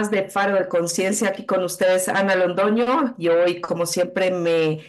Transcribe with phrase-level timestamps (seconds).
[0.00, 1.28] más de Faro de Conciencia.
[1.28, 3.14] Aquí con ustedes, Ana Londoño.
[3.18, 4.80] Y hoy, como siempre, me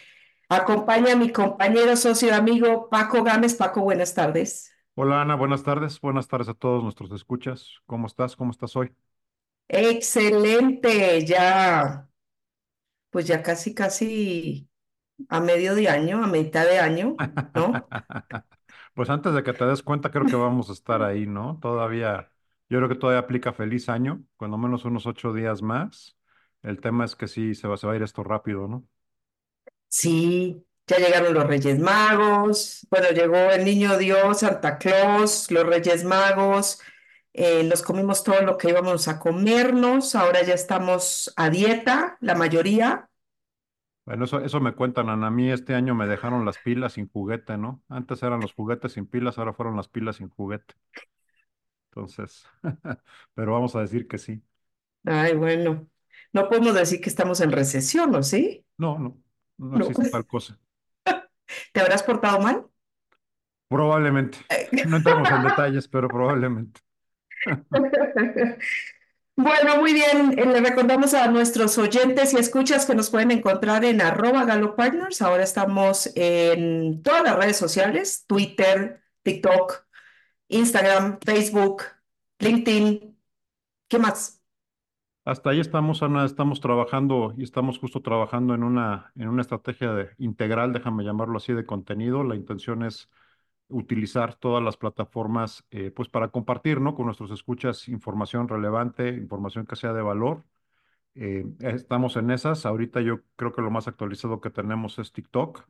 [0.47, 3.55] acompaña mi compañero, socio y amigo Paco Gámez.
[3.55, 4.73] Paco, buenas tardes.
[4.95, 5.99] Hola Ana, buenas tardes.
[5.99, 7.67] Buenas tardes a todos nuestros escuchas.
[7.85, 8.37] ¿Cómo estás?
[8.37, 8.93] ¿Cómo estás hoy?
[9.67, 11.25] Excelente.
[11.25, 12.07] Ya,
[13.09, 14.69] pues ya casi, casi
[15.27, 17.17] a medio de año, a mitad de año,
[17.53, 17.87] ¿no?
[18.93, 21.57] Pues antes de que te des cuenta, creo que vamos a estar ahí, ¿no?
[21.61, 22.29] Todavía,
[22.71, 26.17] yo creo que todavía aplica feliz año, cuando menos unos ocho días más.
[26.63, 28.87] El tema es que sí, se va, se va a ir esto rápido, ¿no?
[29.89, 36.05] Sí, ya llegaron los Reyes Magos, bueno, llegó el Niño Dios, Santa Claus, los Reyes
[36.05, 36.79] Magos,
[37.33, 42.35] eh, nos comimos todo lo que íbamos a comernos, ahora ya estamos a dieta, la
[42.35, 43.09] mayoría.
[44.05, 45.27] Bueno, eso, eso me cuentan, Ana.
[45.27, 47.83] A mí este año me dejaron las pilas sin juguete, ¿no?
[47.89, 50.73] Antes eran los juguetes sin pilas, ahora fueron las pilas sin juguete.
[51.91, 52.45] Entonces,
[53.33, 54.41] pero vamos a decir que sí.
[55.05, 55.87] Ay, bueno,
[56.33, 58.65] no podemos decir que estamos en recesión, ¿o sí?
[58.77, 59.17] No, no,
[59.57, 59.85] no No.
[59.85, 60.59] existe tal cosa.
[61.73, 62.67] ¿Te habrás portado mal?
[63.69, 64.37] Probablemente.
[64.83, 66.81] No entremos en detalles, pero probablemente.
[69.35, 70.37] Bueno, muy bien.
[70.37, 74.75] Eh, Le recordamos a nuestros oyentes y escuchas que nos pueden encontrar en arroba Galo
[74.75, 75.21] Partners.
[75.21, 79.85] Ahora estamos en todas las redes sociales, Twitter, TikTok,
[80.51, 81.83] Instagram, Facebook,
[82.39, 83.17] LinkedIn.
[83.87, 84.41] ¿Qué más?
[85.23, 89.93] Hasta ahí estamos, Ana, estamos trabajando y estamos justo trabajando en una, en una estrategia
[89.93, 92.23] de- integral, déjame llamarlo así, de contenido.
[92.23, 93.09] La intención es
[93.69, 96.95] utilizar todas las plataformas eh, pues para compartir, ¿no?
[96.95, 100.43] Con nuestros escuchas información relevante, información que sea de valor.
[101.15, 102.65] Eh, estamos en esas.
[102.65, 105.67] Ahorita yo creo que lo más actualizado que tenemos es TikTok,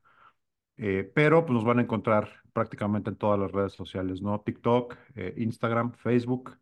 [0.77, 4.41] eh, pero pues nos van a encontrar prácticamente en todas las redes sociales, ¿no?
[4.41, 6.57] TikTok, eh, Instagram, Facebook,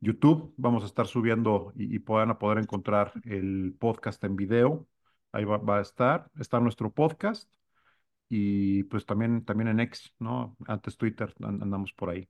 [0.00, 0.54] YouTube.
[0.56, 4.86] Vamos a estar subiendo y, y van a poder encontrar el podcast en video.
[5.32, 6.30] Ahí va, a estar.
[6.38, 7.52] Está nuestro podcast
[8.28, 10.56] y pues también, también en X, ¿no?
[10.66, 12.28] Antes Twitter, an- andamos por ahí.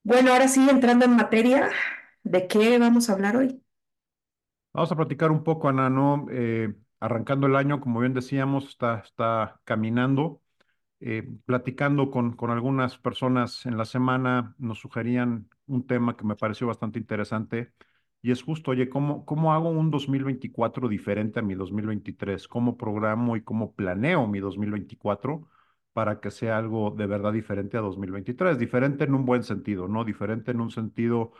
[0.02, 1.70] Bueno, ahora sí, entrando en materia,
[2.22, 3.62] ¿de qué vamos a hablar hoy?
[4.72, 6.26] Vamos a platicar un poco, Ana, ¿no?
[6.30, 10.42] Eh, arrancando el año, como bien decíamos, está, está caminando.
[11.00, 16.36] Eh, platicando con, con algunas personas en la semana, nos sugerían un tema que me
[16.36, 17.72] pareció bastante interesante
[18.22, 22.48] y es justo, oye, ¿cómo, cómo hago un 2024 diferente a mi 2023?
[22.48, 25.48] ¿Cómo programo y cómo planeo mi 2024
[25.92, 28.58] para que sea algo de verdad diferente a 2023?
[28.58, 30.04] Diferente en un buen sentido, ¿no?
[30.04, 31.32] Diferente en un sentido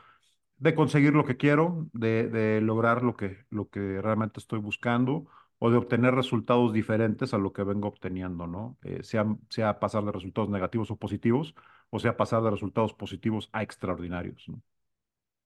[0.58, 5.26] de conseguir lo que quiero, de, lograr lo que, lo que realmente estoy buscando
[5.58, 8.78] o de obtener resultados diferentes a lo que vengo obteniendo, ¿no?
[8.82, 11.54] Eh, sea, sea pasar de resultados negativos o positivos,
[11.90, 14.46] o sea pasar de resultados positivos a extraordinarios.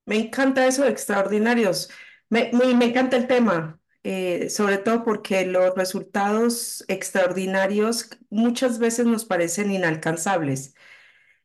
[0.06, 1.90] Me encanta eso extraordinarios.
[2.28, 9.06] Me, me, me encanta el tema, eh, sobre todo porque los resultados extraordinarios muchas veces
[9.06, 10.74] nos parecen inalcanzables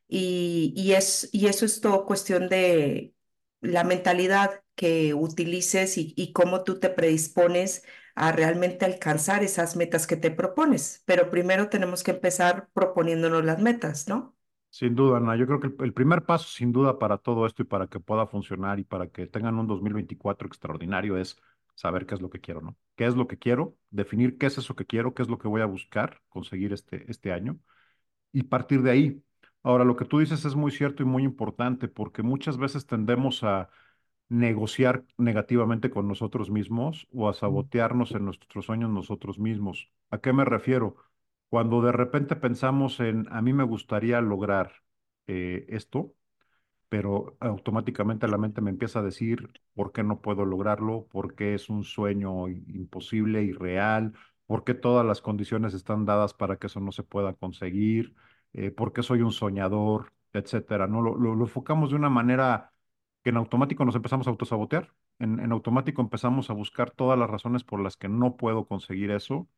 [0.08, 3.14] y, y, es, y eso es todo cuestión de
[3.60, 7.84] la mentalidad que utilices y, y cómo tú te predispones
[8.14, 11.02] a realmente alcanzar esas metas que te propones.
[11.06, 14.36] Pero primero tenemos que empezar proponiéndonos las metas, ¿no?
[14.72, 17.62] Sin duda, Ana, yo creo que el, el primer paso, sin duda, para todo esto
[17.62, 21.36] y para que pueda funcionar y para que tengan un 2024 extraordinario es
[21.80, 22.76] saber qué es lo que quiero, ¿no?
[22.96, 23.76] ¿Qué es lo que quiero?
[23.90, 27.10] Definir qué es eso que quiero, qué es lo que voy a buscar conseguir este,
[27.10, 27.58] este año
[28.32, 29.24] y partir de ahí.
[29.62, 33.44] Ahora, lo que tú dices es muy cierto y muy importante porque muchas veces tendemos
[33.44, 33.70] a
[34.28, 39.90] negociar negativamente con nosotros mismos o a sabotearnos en nuestros sueños nosotros mismos.
[40.10, 40.96] ¿A qué me refiero?
[41.48, 44.72] Cuando de repente pensamos en, a mí me gustaría lograr
[45.26, 46.14] eh, esto,
[46.90, 51.54] pero automáticamente la mente me empieza a decir por qué no puedo lograrlo, por qué
[51.54, 54.14] es un sueño imposible, irreal,
[54.46, 58.14] por qué todas las condiciones están dadas para que eso no se pueda conseguir,
[58.54, 61.02] eh, por qué soy un soñador, etcétera, ¿no?
[61.02, 62.72] Lo, lo, lo enfocamos de una manera
[63.24, 64.92] que en automático nos empezamos a autosabotear.
[65.18, 69.10] En, en automático empezamos a buscar todas las razones por las que no puedo conseguir
[69.10, 69.48] eso,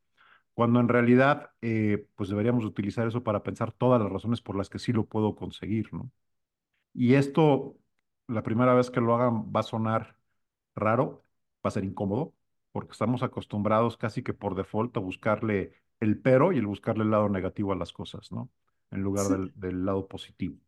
[0.55, 4.71] cuando en realidad, eh, pues deberíamos utilizar eso para pensar todas las razones por las
[4.71, 6.11] que sí lo puedo conseguir, ¿no?
[6.95, 7.79] Y esto,
[8.29, 10.17] la primera vez que lo hagan, va a sonar
[10.75, 11.25] raro,
[11.65, 12.35] va a ser incómodo,
[12.73, 17.11] porque estamos acostumbrados casi que por default a buscarle el pero y el buscarle el
[17.11, 18.51] lado negativo a las cosas, ¿no?
[18.91, 19.35] En lugar Sí.
[19.37, 20.59] del, del lado positivo.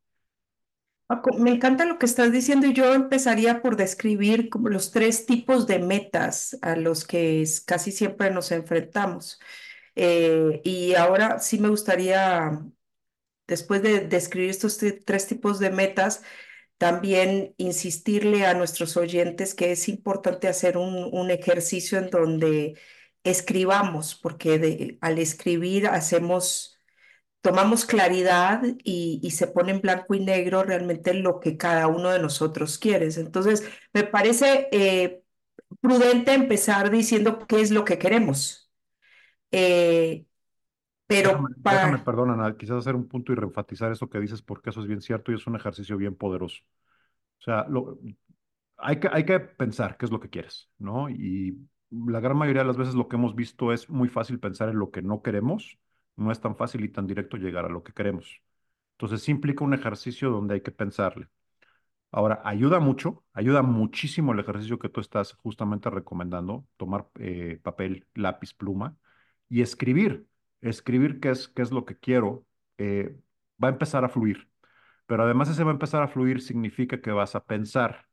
[1.39, 5.67] Me encanta lo que estás diciendo y yo empezaría por describir como los tres tipos
[5.67, 9.39] de metas a los que casi siempre nos enfrentamos.
[9.97, 12.61] Eh, y ahora sí me gustaría,
[13.47, 16.23] después de describir estos tre- tres tipos de metas,
[16.79, 22.79] también insistirle a nuestros oyentes que es importante hacer un, ejercicio en donde
[23.25, 26.79] escribamos, porque al escribir hacemos,
[27.43, 32.21] tomamos claridad y, se pone en blanco y negro realmente lo que cada uno de
[32.21, 33.07] nosotros quiere.
[33.17, 35.23] Entonces, me parece eh,
[35.81, 38.71] prudente empezar diciendo qué es lo que queremos.
[39.53, 40.27] Eh,
[41.07, 44.71] pero déjame, para, perdona, Ana, quizás hacer un punto y reenfatizar eso que dices porque
[44.71, 46.63] eso es bien cierto y es un ejercicio bien poderoso.
[47.39, 47.99] O sea, lo,
[48.77, 51.09] hay que, hay que pensar qué es lo que quieres, ¿no?
[51.11, 51.59] Y
[51.91, 54.79] la gran mayoría de las veces lo que hemos visto es muy fácil pensar en
[54.79, 55.79] lo que no queremos,
[56.17, 58.43] no es tan fácil y tan directo llegar a lo que queremos.
[58.93, 61.29] Entonces sí implica un ejercicio donde hay que pensarle.
[62.11, 68.07] Ahora, ayuda mucho, ayuda muchísimo el ejercicio que tú estás justamente recomendando, tomar eh, papel,
[68.15, 68.97] lápiz, pluma
[69.49, 70.27] y escribir,
[70.69, 72.47] escribir qué es, qué es lo que quiero,
[72.79, 73.17] eh,
[73.63, 74.49] va a empezar a fluir.
[75.07, 78.07] Pero además ese va a empezar a fluir significa que vas a pensar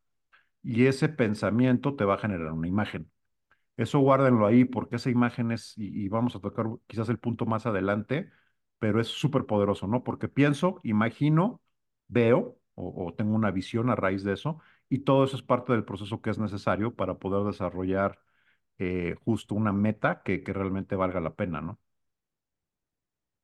[0.63, 3.11] y ese pensamiento te va a generar una imagen.
[3.77, 7.65] Eso guárdenlo ahí porque esa imagen es, y, vamos a tocar quizás el punto más
[7.65, 8.31] adelante,
[8.79, 10.03] pero es súper poderoso, ¿no?
[10.03, 11.61] Porque pienso, imagino,
[12.07, 14.59] veo o, o tengo una visión a raíz de eso
[14.89, 18.19] y todo eso es parte del proceso que es necesario para poder desarrollar
[18.79, 21.79] eh, justo una meta que, que realmente valga la pena, ¿no?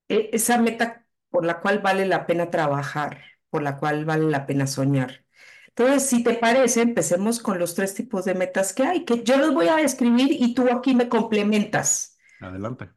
[0.09, 4.45] E- esa meta por la cual vale la pena trabajar, por la cual vale la
[4.45, 5.25] pena soñar.
[5.69, 9.37] Entonces, si te parece, empecemos con los tres tipos de metas que hay, que yo
[9.37, 12.17] los voy a describir y tú aquí me complementas.
[12.39, 12.89] Adelante.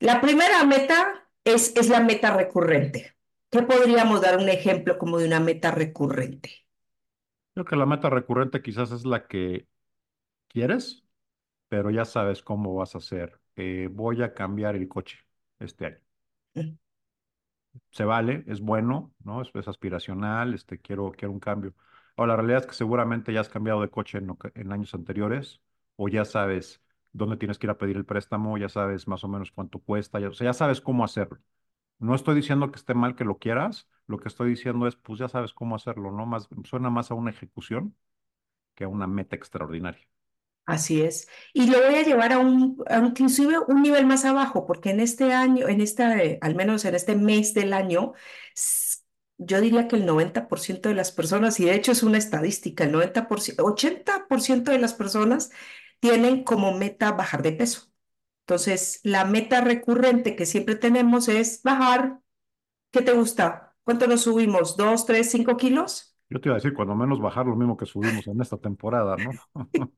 [0.00, 3.16] La primera meta es, es la meta recurrente.
[3.50, 6.66] ¿Qué podríamos dar un ejemplo como de una meta recurrente?
[7.54, 9.66] Creo que la meta recurrente quizás es la que
[10.48, 11.04] quieres,
[11.68, 13.40] pero ya sabes cómo vas a hacer.
[13.56, 15.18] Eh, voy a cambiar el coche
[15.60, 16.00] este año.
[17.90, 19.42] Se vale, es bueno, ¿no?
[19.42, 21.74] Es, aspiracional, este, quiero, quiero un cambio.
[22.16, 24.18] Ahora, la realidad es que seguramente ya has cambiado de coche
[24.54, 25.60] en años anteriores,
[25.96, 26.82] o ya sabes
[27.12, 30.20] dónde tienes que ir a pedir el préstamo, ya sabes más o menos cuánto cuesta,
[30.20, 31.38] ya, o sea, ya sabes cómo hacerlo.
[31.98, 35.18] No estoy diciendo que esté mal que lo quieras, lo que estoy diciendo es, pues
[35.20, 36.26] ya sabes cómo hacerlo, ¿no?
[36.26, 37.96] Más, suena más a una ejecución
[38.74, 40.06] que a una meta extraordinaria.
[40.70, 41.26] Así es.
[41.52, 42.80] Y lo voy a llevar a un,
[43.68, 47.54] un nivel más abajo, porque en este año, en esta, al menos en este mes
[47.54, 48.12] del año,
[49.38, 52.92] yo diría que el 90% de las personas, y de hecho es una estadística, el
[52.92, 55.50] 90%, 80% de las personas
[56.00, 57.90] tienen como meta bajar de peso.
[58.42, 62.20] Entonces, la meta recurrente que siempre tenemos es bajar.
[62.92, 63.76] ¿Qué te gusta?
[63.84, 64.76] ¿Cuánto nos subimos?
[64.76, 66.09] ¿Dos, tres, cinco kilos?
[66.30, 69.16] Yo te iba a decir, cuando menos bajar lo mismo que subimos en esta temporada,
[69.16, 69.32] ¿no?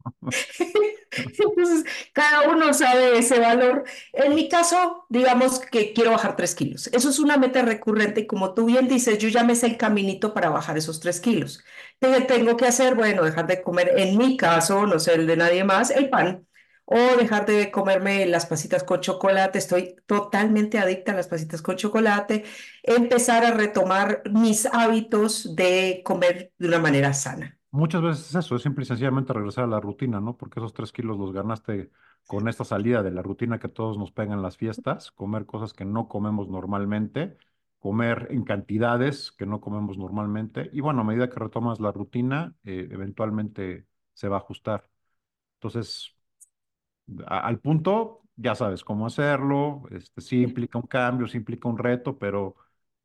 [1.12, 1.84] Entonces,
[2.14, 3.84] cada uno sabe ese valor.
[4.14, 6.87] En mi caso, digamos que quiero bajar tres kilos.
[6.88, 9.76] Eso es una meta recurrente y como tú bien dices, yo ya me sé el
[9.76, 11.62] caminito para bajar esos tres kilos.
[12.00, 12.94] ¿Qué tengo que hacer?
[12.94, 16.46] Bueno, dejar de comer, en mi caso, no sé el de nadie más, el pan.
[16.84, 19.58] O dejar de comerme las pasitas con chocolate.
[19.58, 22.44] Estoy totalmente adicta a las pasitas con chocolate.
[22.82, 27.58] Empezar a retomar mis hábitos de comer de una manera sana.
[27.70, 30.36] Muchas veces es eso, es simple y sencillamente regresar a la rutina, ¿no?
[30.36, 31.91] Porque esos tres kilos los ganaste
[32.27, 35.86] con esta salida de la rutina que todos nos pegan las fiestas, comer cosas que
[35.86, 37.36] no comemos normalmente,
[37.79, 40.69] comer en cantidades que no comemos normalmente.
[40.72, 44.91] Y bueno, a medida que retomas la rutina, eh, eventualmente se va a ajustar.
[45.55, 46.15] Entonces,
[47.27, 49.82] a- al punto, ya sabes cómo hacerlo.
[49.91, 52.56] Este, sí implica un cambio, sí implica un reto, pero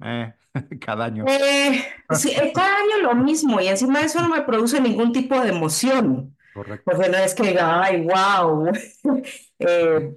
[0.04, 0.34] eh,
[0.82, 1.25] cada año.
[1.25, 5.12] Eh, sí, eh, cada año lo mismo y encima de eso no me produce ningún
[5.12, 6.92] tipo de emoción, Correcto.
[6.92, 8.68] porque no es que diga, ay, wow,
[9.60, 10.16] eh,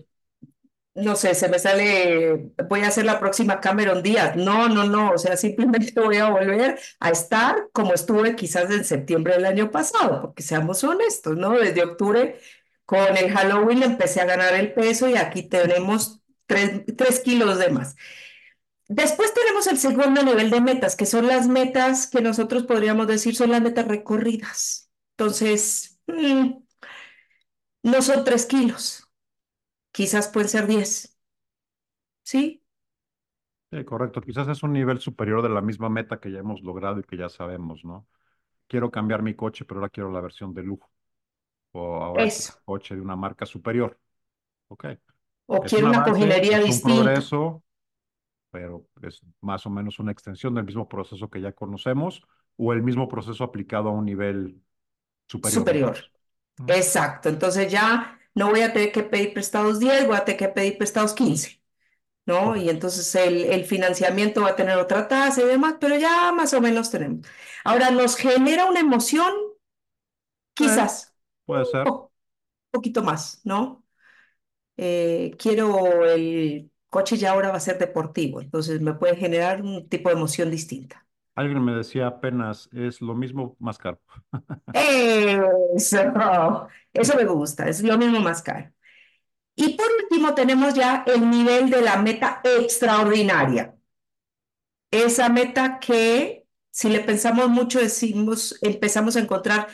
[0.94, 4.36] no sé, se me sale, voy a hacer la próxima Cameron Díaz.
[4.36, 8.84] No, no, no, o sea, simplemente voy a volver a estar como estuve quizás en
[8.84, 11.52] septiembre del año pasado, porque seamos honestos, ¿no?
[11.58, 12.40] Desde octubre
[12.90, 17.70] con el Halloween empecé a ganar el peso y aquí tenemos tres, tres kilos de
[17.70, 17.94] más.
[18.88, 23.36] Después tenemos el segundo nivel de metas, que son las metas que nosotros podríamos decir
[23.36, 24.90] son las metas recorridas.
[25.16, 26.50] Entonces, mm,
[27.84, 29.08] no son tres kilos,
[29.92, 31.16] quizás pueden ser diez,
[32.24, 32.62] ¿sí?
[33.72, 34.20] Sí, correcto.
[34.20, 37.16] Quizás es un nivel superior de la misma meta que ya hemos logrado y que
[37.16, 38.08] ya sabemos, ¿no?
[38.68, 40.90] Quiero cambiar mi coche, pero ahora quiero la versión de lujo.
[41.72, 42.52] O ahora Eso.
[42.54, 43.98] un coche de una marca superior.
[44.68, 44.86] Ok.
[45.46, 47.64] O Es quiero un una avance, cojinería es un distinta, progreso,
[48.50, 52.22] pero es más o menos una extensión del mismo proceso que ya conocemos
[52.56, 54.62] o el mismo proceso aplicado a un nivel
[55.28, 55.98] superior, superior.
[56.66, 57.28] Exacto.
[57.28, 60.78] Entonces ya no voy a tener que pedir prestados 10, voy a tener que pedir
[60.78, 61.62] prestados 15,
[62.26, 62.56] ¿no?
[62.56, 66.54] Y entonces el, el financiamiento va a tener otra tasa y demás, pero ya más
[66.54, 67.26] o menos tenemos.
[67.64, 69.32] Ahora, ¿nos genera una emoción?
[70.60, 71.09] Eh, Quizás,
[71.50, 71.94] puede un ser.
[71.94, 72.12] po-
[72.70, 73.84] poquito más, ¿no?
[74.78, 79.88] Eh, quiero el coche ya ahora va a ser deportivo, entonces me puede generar un
[79.88, 81.06] tipo de emoción distinta.
[81.34, 84.00] Alguien me decía apenas, es lo mismo más caro.
[84.72, 85.98] Eso,
[86.92, 88.72] eso me gusta, es lo mismo más caro.
[89.56, 93.76] Y por último tenemos ya el nivel de la meta extraordinaria.
[94.90, 99.68] Esa meta que, si le pensamos mucho, decimos, empezamos a encontrar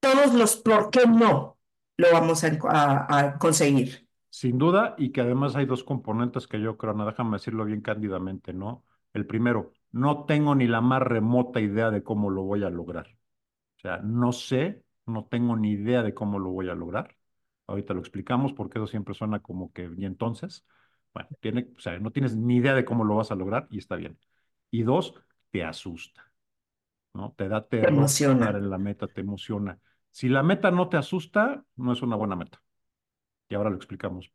[0.00, 1.56] todos los por qué no
[1.96, 4.08] lo vamos a, conseguir.
[4.28, 7.80] Sin duda, y que además hay dos componentes que yo creo, no, déjame decirlo bien
[7.80, 8.84] cándidamente, ¿no?
[9.14, 13.06] El primero, no tengo ni la más remota idea de cómo lo voy a lograr.
[13.78, 17.16] O sea, no sé, no tengo ni idea de cómo lo voy a lograr.
[17.66, 20.66] Ahorita lo explicamos porque eso siempre suena como que, y entonces,
[21.14, 23.78] bueno, tiene, o sea, no tienes ni idea de cómo lo vas a lograr y
[23.78, 24.18] está bien.
[24.70, 25.14] Y dos,
[25.50, 26.25] te asusta,
[27.16, 27.34] ¿no?
[27.36, 28.56] Te da Te terror estar emociona.
[28.56, 29.78] en la meta, te emociona.
[30.12, 32.62] Si la meta no te asusta, no es una buena meta.
[33.48, 34.32] Y ahora lo explicamos,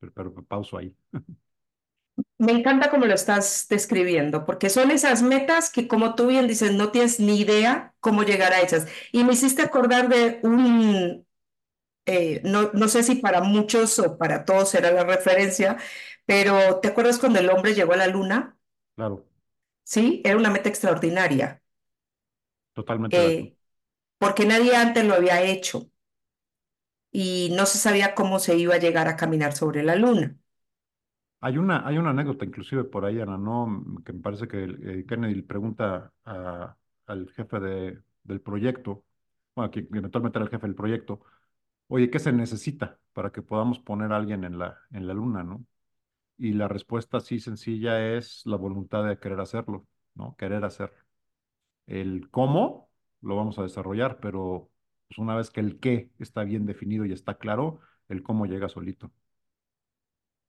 [0.00, 0.96] pero, pero pauso ahí.
[2.38, 6.72] Me encanta cómo lo estás describiendo, porque son esas metas que, como tú bien dices,
[6.74, 8.86] no tienes ni idea cómo llegar a ellas.
[9.12, 11.26] Y me hiciste acordar de un,
[12.06, 15.78] eh, no, no sé si para muchos o para todos será la referencia,
[16.26, 18.58] pero ¿te acuerdas cuando el hombre llegó a la luna?
[18.96, 19.24] Claro,
[19.84, 21.62] Sí, era una meta extraordinaria,
[22.74, 23.50] totalmente de acuerdo.
[23.50, 23.56] eh,
[24.18, 25.90] porque nadie antes lo había hecho
[27.12, 30.36] y no se sabía cómo se iba a llegar a caminar sobre la luna.
[31.40, 33.84] Hay una, hay una anécdota inclusive por ahí, Ana, ¿no?
[34.04, 36.76] Que me parece que eh, Kennedy le pregunta a-
[37.06, 39.04] al jefe de, del proyecto,
[39.54, 41.20] bueno, que eventualmente era el jefe del proyecto,
[41.88, 45.44] oye, ¿qué se necesita para que podamos poner a alguien en la, en la luna,
[45.44, 45.64] ¿no?
[46.38, 50.36] Y la respuesta así sencilla es la voluntad de querer hacerlo, ¿no?
[50.38, 50.96] Querer hacerlo.
[51.86, 54.70] El cómo lo vamos a desarrollar, pero
[55.08, 58.68] pues, una vez que el qué está bien definido y está claro, el cómo llega
[58.68, 59.12] solito.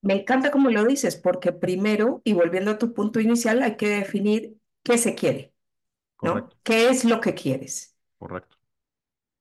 [0.02, 3.90] Me encanta cómo lo dices, porque primero, y volviendo a tu punto inicial, hay que
[3.90, 5.54] definir qué se quiere,
[6.22, 6.50] ¿no?
[6.64, 7.96] ¿Qué es lo que quieres?
[8.18, 8.58] correcto,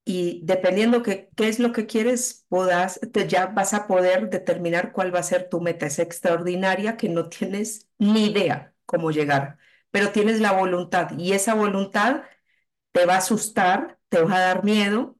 [0.07, 4.93] Y dependiendo que, qué es lo que quieres, podás, te, ya vas a poder determinar
[4.93, 5.87] cuál va a ser tu meta.
[5.87, 9.59] Es extraordinaria que no tienes ni idea cómo llegar,
[9.95, 12.25] pero tienes la voluntad y esa voluntad
[12.91, 15.17] te va a asustar, te va a dar miedo,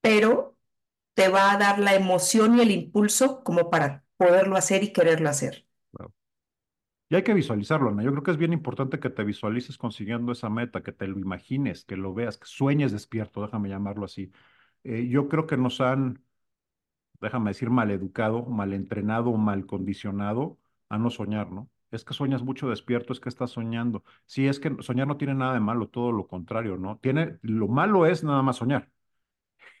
[0.00, 0.56] pero
[1.14, 5.28] te va a dar la emoción y el impulso como para poderlo hacer y quererlo
[5.28, 5.66] hacer.
[7.08, 8.04] Y hay que visualizarlo, Ana.
[8.04, 11.18] Yo creo que es bien importante que te visualices consiguiendo esa meta, que te lo
[11.18, 14.30] imagines, que lo veas, que sueñes despierto, déjame llamarlo así.
[14.84, 16.24] Eh, yo creo que nos han,
[17.20, 21.68] déjame decir, mal educado, mal entrenado, mal condicionado a no soñar, ¿no?
[21.90, 24.04] Es que sueñas mucho despierto, es que estás soñando.
[24.26, 26.98] Sí, es que soñar no tiene nada de malo, todo lo contrario, ¿no?
[26.98, 28.90] Tiene, lo malo es nada más soñar.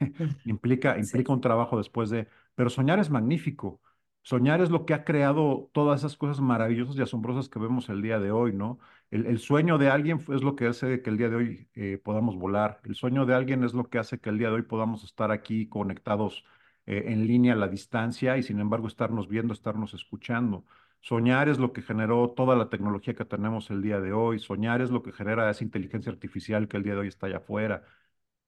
[0.44, 3.80] Implica, implica un trabajo después de, pero soñar es magnífico.
[4.22, 8.02] Soñar es lo que ha creado todas esas cosas maravillosas y asombrosas que vemos el
[8.02, 8.78] día de hoy, ¿no?
[9.10, 11.98] El, el sueño de alguien es lo que hace que el día de hoy eh,
[12.02, 12.80] podamos volar.
[12.84, 15.30] El sueño de alguien es lo que hace que el día de hoy podamos estar
[15.30, 16.44] aquí conectados
[16.86, 20.64] eh, en línea a la distancia y sin embargo estarnos viendo, estarnos escuchando.
[21.00, 24.38] Soñar es lo que generó toda la tecnología que tenemos el día de hoy.
[24.38, 27.38] Soñar es lo que genera esa inteligencia artificial que el día de hoy está allá
[27.38, 27.84] afuera.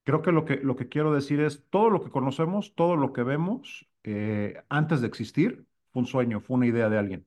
[0.05, 3.13] Creo que lo que, lo que quiero decir es, todo lo que conocemos, todo lo
[3.13, 7.27] que vemos, eh, antes de existir, fue un sueño, fue una idea de alguien.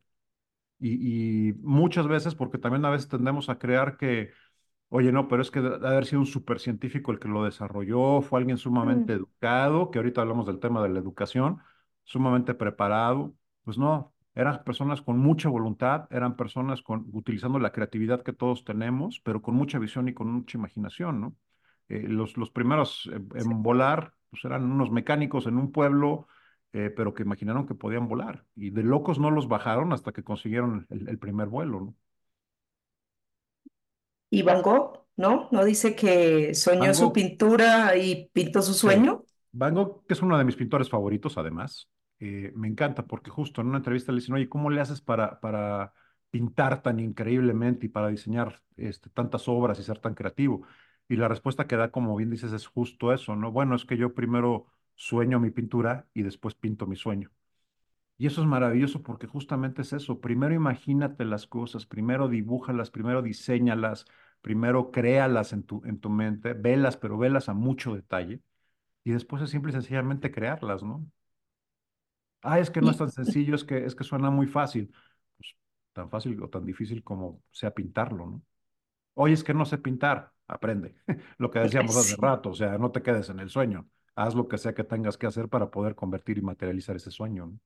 [0.80, 4.32] Y, y muchas veces, porque también a veces tendemos a creer que,
[4.90, 8.40] oye, no, pero es que debe haber sido un supercientífico el que lo desarrolló, fue
[8.42, 11.60] alguien sumamente Mm, educado, que ahorita hablamos del tema de la educación,
[12.06, 13.36] sumamente preparado.
[13.66, 18.66] Pues no, eran personas con mucha voluntad, eran personas con, utilizando la creatividad que todos
[18.66, 21.36] tenemos, pero con mucha visión y con mucha imaginación, ¿no?
[21.88, 26.28] Eh, los, los primeros en, volar, pues eran unos mecánicos en un pueblo
[26.74, 28.44] eh, pero que imaginaron que podían volar.
[28.54, 31.96] Y de locos no los bajaron hasta que consiguieron el, el primer vuelo, ¿no?
[34.30, 35.48] Y Van Gogh, ¿no?
[35.52, 38.80] ¿No dice que soñó Van su Gogh, pintura y pintó su sí.
[38.80, 39.24] sueño?
[39.54, 43.62] Van Gogh, que es uno de mis pintores favoritos, además, eh, me encanta porque justo
[43.62, 45.94] en una entrevista le dicen, oye, ¿cómo le haces para, para
[46.30, 50.66] pintar tan increíblemente y para diseñar este, tantas obras y ser tan creativo?
[51.08, 53.52] Y la respuesta que da, como bien dices, es justo eso, ¿no?
[53.52, 57.32] Bueno, es que yo primero sueño mi pintura y después pinto mi sueño.
[58.18, 60.22] Y eso es maravilloso porque justamente es eso.
[60.22, 64.06] Primero imagínate las cosas, primero dibújalas, primero diseñalas,
[64.42, 68.42] primero créalas en tu, en tu mente, velas, pero velas a mucho detalle.
[69.04, 71.06] Y después es simple y sencillamente crearlas, ¿no?
[72.48, 74.94] Ah, es que no es tan sencillo, es que, es que suena muy fácil.
[75.38, 75.56] Pues,
[75.94, 78.44] tan fácil o tan difícil como sea pintarlo, ¿no?
[79.16, 80.96] Oye, es que no sé pintar, aprende.
[81.40, 82.22] Lo que decíamos hace sí.
[82.22, 83.90] rato, o sea, no te quedes en el sueño.
[84.16, 87.48] Haz lo que sea que tengas que hacer para poder convertir y materializar ese sueño,
[87.48, 87.60] ¿no?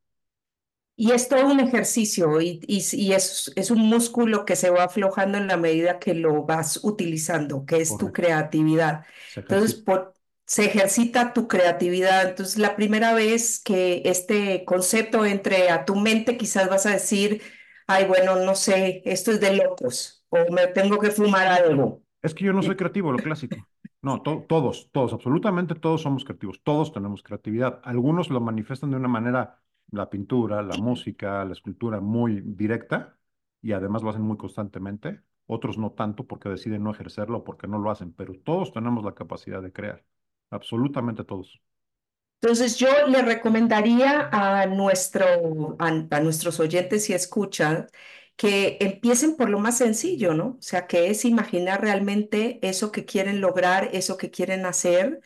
[0.95, 4.83] Y es todo un ejercicio y, y, y es, es un músculo que se va
[4.83, 9.05] aflojando en la medida que lo vas utilizando, que es tu creatividad.
[9.33, 10.13] Entonces, por,
[10.49, 12.29] se ejercita tu creatividad.
[12.29, 17.41] Entonces, la primera vez que este concepto entre a tu mente, quizás vas a decir,
[17.87, 22.03] ay, bueno, no sé, esto es de locos o me tengo que fumar algo.
[22.21, 23.67] Es que yo no soy creativo, lo clásico.
[24.01, 27.81] No, to- todos, todos, absolutamente todos somos creativos, todos tenemos creatividad.
[27.83, 33.17] Algunos lo manifiestan de una manera, la pintura, la música, la escultura, muy directa
[33.61, 35.21] y además lo hacen muy constantemente.
[35.47, 39.03] Otros no tanto porque deciden no ejercerlo o porque no lo hacen, pero todos tenemos
[39.03, 40.05] la capacidad de crear,
[40.49, 41.59] absolutamente todos.
[42.41, 47.87] Entonces, yo le recomendaría a, nuestro, a, nuestros oyentes y escuchan
[48.37, 50.45] que empiecen por lo más sencillo, ¿no?
[50.59, 55.21] O sea, que es imaginar realmente eso que quieren lograr, eso que quieren hacer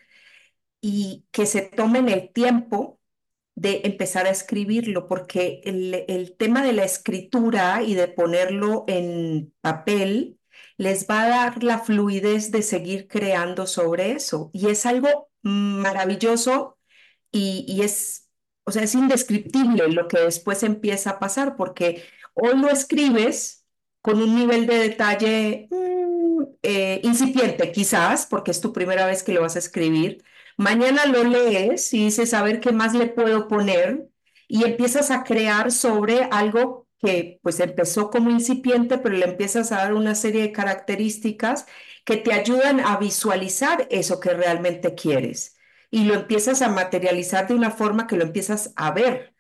[0.82, 3.00] y que se tomen el tiempo
[3.56, 9.54] de empezar a escribirlo, porque el, el tema de la escritura y de ponerlo en
[9.62, 10.40] papel
[10.78, 14.50] les va a dar la fluidez de seguir creando sobre eso.
[14.54, 16.78] Y es algo maravilloso
[17.32, 18.30] y, y es,
[18.66, 22.04] o sea, es indescriptible lo que después empieza a pasar, porque
[22.34, 23.66] hoy lo escribes
[24.02, 29.34] con un nivel de detalle mm, eh, incipiente, quizás, porque es tu primera vez que
[29.34, 30.24] lo vas a escribir.
[30.58, 34.08] Mañana lo lees y dices, a ver qué más le puedo poner,
[34.48, 39.78] y empiezas a crear sobre algo que pues empezó como incipiente, pero le empiezas a
[39.78, 41.66] dar una serie de características
[42.06, 45.58] que te ayudan a visualizar eso que realmente quieres
[45.92, 49.36] y lo empiezas a materializar de una forma que lo empiezas a ver.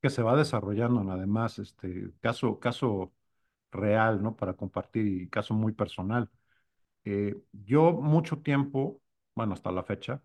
[0.00, 3.12] Que se va desarrollando, además, este caso, caso
[3.72, 4.36] real, ¿no?
[4.36, 6.30] Para compartir y caso muy personal.
[7.04, 9.02] Eh, yo mucho tiempo,
[9.34, 10.22] bueno, hasta la fecha,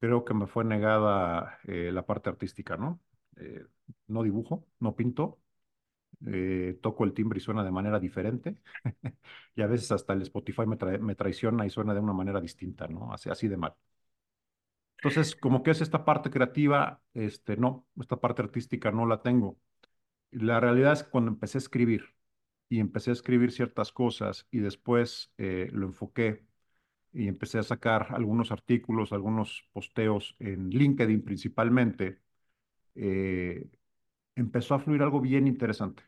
[0.00, 3.00] creo que me fue negada eh, la parte artística, ¿no?
[3.36, 3.64] Eh,
[4.08, 5.40] no dibujo, no pinto,
[6.26, 8.56] eh, toco el timbre y suena de manera diferente,
[9.56, 12.40] y a veces hasta el Spotify me, trae- me traiciona y suena de una manera
[12.40, 13.12] distinta, ¿no?
[13.12, 13.74] Así, así de mal.
[14.96, 19.58] Entonces, como que es esta parte creativa, este, no, esta parte artística no la tengo.
[20.32, 22.04] La realidad es que cuando empecé a escribir
[22.68, 26.46] y empecé a escribir ciertas cosas y después eh, lo enfoqué
[27.12, 32.20] y empecé a sacar algunos artículos, algunos posteos en LinkedIn principalmente,
[32.96, 33.66] eh,
[34.40, 36.02] empezó a fluir algo bien interesante,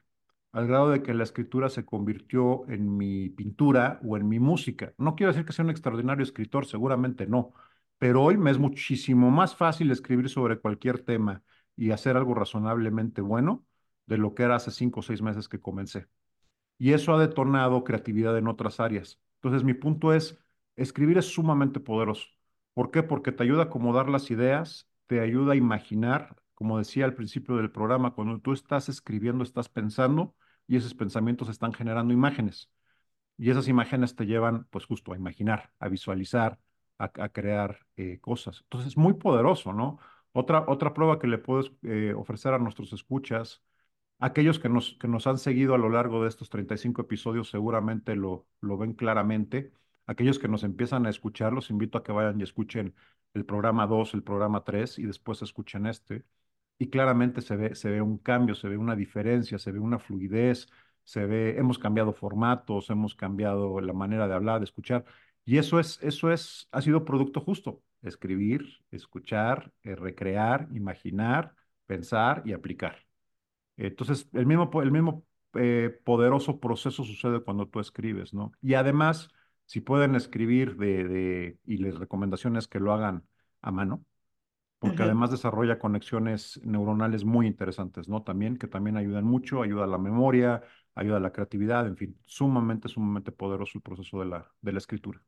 [0.52, 4.94] al grado de que la escritura se convirtió en mi pintura o en mi música.
[4.98, 7.52] No quiero decir que sea un extraordinario escritor, seguramente no,
[7.98, 11.42] pero hoy me es muchísimo más fácil escribir sobre cualquier tema
[11.76, 13.66] y hacer algo razonablemente bueno
[14.06, 16.08] de lo que era hace cinco o seis meses que comencé
[16.78, 19.20] y eso ha detonado creatividad en otras áreas.
[19.36, 20.38] Entonces, mi punto es,
[20.76, 22.26] escribir es sumamente poderoso.
[22.74, 23.02] ¿Por qué?
[23.02, 27.56] Porque te ayuda a acomodar las ideas, te ayuda a imaginar, como decía al principio
[27.56, 32.70] del programa, cuando tú estás escribiendo, estás pensando y esos pensamientos están generando imágenes.
[33.38, 36.60] Y esas imágenes te llevan, pues justo a imaginar, a visualizar,
[36.98, 38.60] a, crear eh, cosas.
[38.64, 39.98] Entonces, es muy poderoso, ¿no?
[40.32, 43.62] Otra, otra prueba que le puedes eh, ofrecer a nuestros escuchas
[44.20, 48.16] Aquellos que nos, que nos han seguido a lo largo de estos 35 episodios seguramente
[48.16, 49.72] lo, lo ven claramente.
[50.06, 52.94] Aquellos que nos empiezan a escuchar, los invito a que vayan y escuchen
[53.32, 56.24] el programa 2, el programa 3 y después escuchen este.
[56.80, 59.98] Y claramente se ve, se ve un cambio, se ve una diferencia, se ve una
[59.98, 60.68] fluidez,
[61.04, 65.04] se ve, hemos cambiado formatos, hemos cambiado la manera de hablar, de escuchar.
[65.44, 67.82] Y eso es, eso es, ha sido producto justo.
[68.02, 71.54] Escribir, escuchar, eh, recrear, imaginar,
[71.86, 72.96] pensar y aplicar.
[73.76, 78.52] Entonces, el mismo, el mismo eh, poderoso proceso sucede cuando tú escribes, ¿no?
[78.62, 79.30] Y además,
[79.66, 83.24] si pueden escribir de, de, y les recomendaciones que lo hagan
[83.62, 84.04] a mano,
[84.80, 88.24] porque además desarrolla conexiones neuronales muy interesantes, ¿no?
[88.24, 90.62] También, que también ayudan mucho, ayuda a la memoria,
[90.96, 94.78] ayuda a la creatividad, en fin, sumamente, sumamente poderoso el proceso de la, de la
[94.78, 95.22] escritura.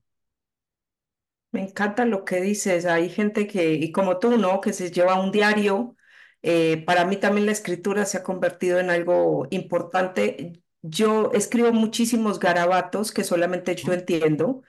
[1.50, 2.86] Me encanta lo que dices.
[2.86, 4.60] Hay gente que, y como tú, ¿no?
[4.60, 5.96] Que se lleva un diario.
[6.42, 10.62] Eh, para mí también la escritura se ha convertido en algo importante.
[10.82, 14.62] Yo escribo muchísimos garabatos que solamente yo entiendo.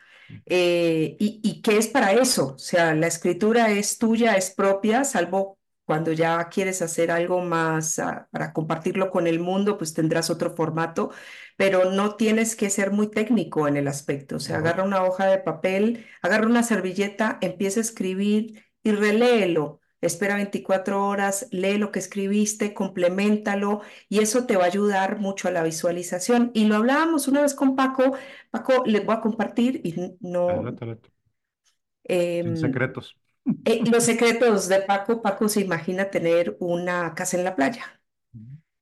[0.45, 2.53] Eh, y, y que es para eso.
[2.55, 7.99] O sea, la escritura es tuya, es propia, salvo cuando ya quieres hacer algo más
[7.99, 11.11] ah, para compartirlo con el mundo, pues tendrás otro formato
[11.57, 14.37] pero no tienes que ser muy técnico en el aspecto.
[14.37, 19.81] O sea, agarra una hoja de papel, agarra una servilleta, empieza a escribir y reléelo.
[20.05, 25.47] Espera 24 horas, lee lo que escribiste, complementalo y eso te va a ayudar mucho
[25.47, 26.51] a la visualización.
[26.53, 28.15] Y lo hablábamos una vez con Paco.
[28.51, 30.49] Paco, les voy a compartir y no...
[30.49, 31.09] Adelante, adelante.
[32.05, 33.17] Em, secretos.
[33.65, 35.21] eh, los secretos de Paco.
[35.21, 38.01] Paco se imagina tener una casa en la playa.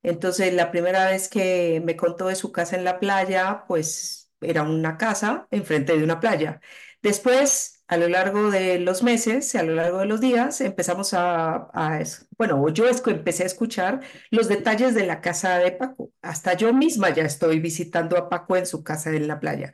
[0.02, 4.62] Entonces, la primera vez que me contó de su casa en la playa, pues era
[4.62, 6.60] una casa enfrente de una playa.
[7.02, 11.68] Después, a lo largo de los meses, a lo largo de los días, empezamos a,
[11.74, 12.02] a
[12.38, 14.00] bueno, yo empecé a escuchar
[14.30, 16.10] los detalles de la casa de Paco.
[16.22, 19.72] Hasta yo misma ya estoy visitando a Paco en su casa en la playa.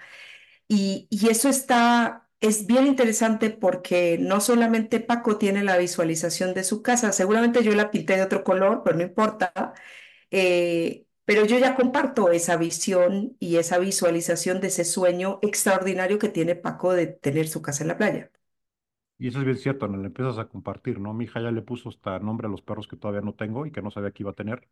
[0.68, 6.64] Y, y eso está, es bien interesante porque no solamente Paco tiene la visualización de
[6.64, 9.74] su casa, seguramente yo la pinté de otro color, pero no importa
[10.30, 16.30] eh, pero yo ya comparto esa visión y esa visualización de ese sueño extraordinario que
[16.30, 18.32] tiene Paco de tener su casa en la playa.
[19.18, 19.96] Y eso es bien cierto, ¿no?
[19.98, 21.12] Le empiezas a compartir, ¿no?
[21.12, 23.72] Mi hija ya le puso hasta nombre a los perros que todavía no tengo y
[23.72, 24.68] que no sabía que iba a tener,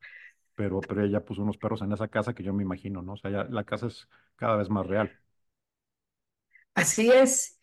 [0.55, 3.15] pero, pero ella puso unos perros en esa casa que yo me imagino, ¿no?
[3.15, 5.13] O sea, ya la casa es cada vez más real.
[6.75, 7.59] Así es.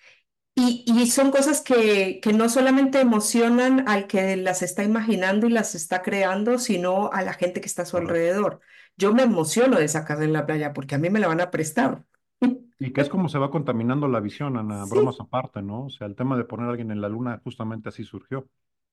[0.55, 5.51] Y, y son cosas que, que no solamente emocionan al que las está imaginando y
[5.51, 8.59] las está creando, sino a la gente que está a su alrededor.
[8.95, 11.41] Yo me emociono de esa casa en la playa porque a mí me la van
[11.41, 12.03] a prestar.
[12.79, 15.85] Y que es como se va contaminando la visión, Ana, bromas aparte, ¿no?
[15.85, 18.49] O sea, el tema de poner a alguien en la luna justamente así surgió.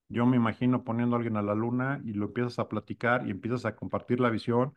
[0.08, 3.30] Yo me imagino poniendo a alguien a la luna y lo empiezas a platicar y
[3.32, 4.74] empiezas a compartir la visión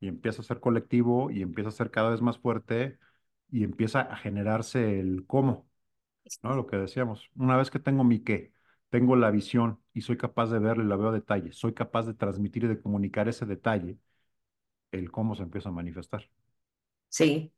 [0.00, 2.98] y empieza a ser colectivo y empieza a ser cada vez más fuerte
[3.50, 5.68] y empieza a generarse el cómo,
[6.42, 6.54] ¿no?
[6.54, 7.30] Lo que decíamos.
[7.36, 8.52] Una vez que tengo mi qué,
[8.90, 12.06] tengo la visión y soy capaz de verlo y la veo a detalle, soy capaz
[12.06, 13.98] de transmitir y de comunicar ese detalle,
[14.92, 16.28] el cómo se empieza a manifestar.
[17.08, 17.52] sí.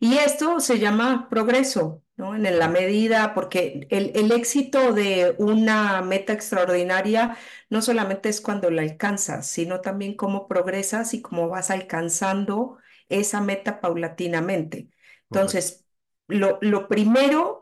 [0.00, 2.34] Y esto se llama progreso, ¿no?
[2.36, 7.36] En la medida, porque el, el éxito de una meta extraordinaria
[7.70, 12.78] no solamente es cuando la alcanzas, sino también cómo progresas y cómo vas alcanzando
[13.08, 14.90] esa meta paulatinamente.
[15.24, 15.86] Entonces,
[16.28, 17.57] lo, lo primero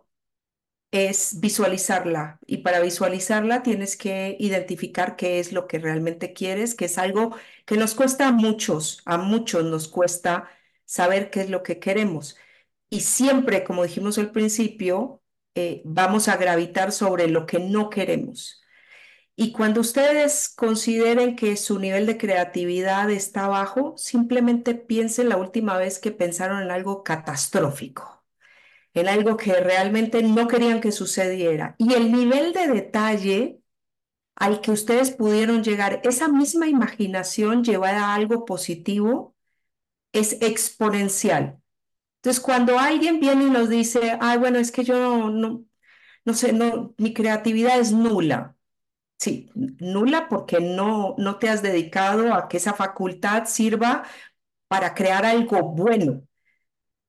[0.90, 6.86] es visualizarla y para visualizarla tienes que identificar qué es lo que realmente quieres, que
[6.86, 10.48] es algo que nos cuesta a muchos, a muchos nos cuesta
[10.84, 12.36] saber qué es lo que queremos.
[12.90, 15.22] Y siempre, como dijimos al principio,
[15.54, 18.62] eh, vamos a gravitar sobre lo que no queremos.
[19.36, 25.76] Y cuando ustedes consideren que su nivel de creatividad está bajo, simplemente piensen la última
[25.78, 28.15] vez que pensaron en algo catastrófico
[28.96, 31.76] en algo que realmente no querían que sucediera.
[31.78, 33.60] Y el nivel de detalle
[34.36, 39.36] al que ustedes pudieron llegar, esa misma imaginación llevada a algo positivo,
[40.12, 41.60] es exponencial.
[42.18, 45.64] Entonces, cuando alguien viene y nos dice, ay, bueno, es que yo no, no,
[46.24, 48.56] no sé, no, mi creatividad es nula.
[49.18, 54.04] Sí, nula porque no, no te has dedicado a que esa facultad sirva
[54.68, 56.22] para crear algo bueno.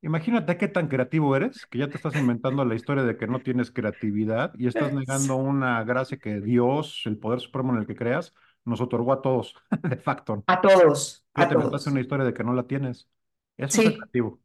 [0.02, 3.42] Imagínate qué tan creativo eres, que ya te estás inventando la historia de que no
[3.42, 7.96] tienes creatividad y estás negando una gracia que Dios, el poder supremo en el que
[7.96, 8.34] creas,
[8.64, 10.46] nos otorgó a todos, de facto.
[10.46, 13.10] A todos, ya a te inventaste una historia de que no la tienes.
[13.58, 14.42] Eso es creativo.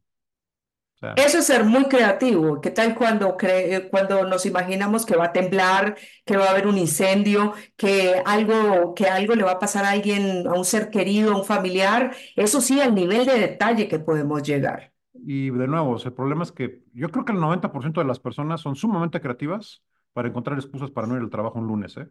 [0.97, 2.61] O sea, Eso es ser muy creativo.
[2.63, 6.67] ¿Qué tal cuando, cre- cuando nos imaginamos que va a temblar, que va a haber
[6.67, 10.89] un incendio, que algo, que algo le va a pasar a alguien, a un ser
[10.91, 12.17] querido, a un familiar?
[12.35, 14.92] Eso sí, al nivel de detalle que podemos llegar.
[15.23, 18.61] Y de nuevo, el problema es que yo creo que el 90% de las personas
[18.61, 19.83] son sumamente creativas
[20.13, 22.09] para encontrar excusas para no ir al trabajo un lunes, ¿eh?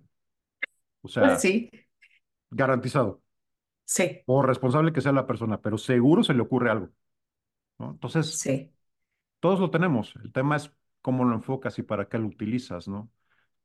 [1.03, 1.69] O sea, Sí,
[2.51, 3.21] garantizado.
[3.85, 6.89] sí, O responsable que sea la persona, pero seguro se le ocurre algo,
[7.79, 7.91] ¿no?
[7.91, 8.71] Entonces, sí.
[9.39, 10.15] Todos lo tenemos.
[10.23, 10.71] El tema es
[11.01, 13.11] cómo lo enfocas y para qué lo utilizas, ¿no?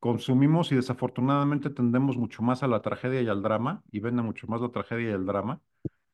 [0.01, 4.47] Consumimos y desafortunadamente tendemos mucho más a la tragedia y al drama y vende mucho
[4.49, 5.61] más la tragedia y el drama.